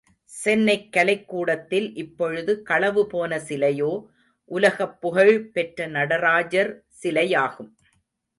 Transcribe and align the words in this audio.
சென்னைக் 0.23 0.93
கலைக்கூடத்தில் 0.95 1.91
இப்பொழுது 1.97 2.61
களவு 2.61 3.07
போன 3.07 3.37
சிலையோ, 3.37 4.05
உலகப்புகழ் 4.45 5.49
பெற்ற 5.49 5.87
நடராஜர் 5.87 6.85
சிலையாகும். 7.03 7.71